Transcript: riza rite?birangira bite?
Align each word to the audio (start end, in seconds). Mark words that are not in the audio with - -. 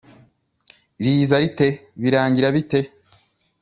riza 1.03 1.35
rite?birangira 1.43 2.47
bite? 2.55 2.79